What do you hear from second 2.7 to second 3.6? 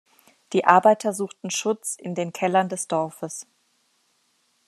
Dorfes.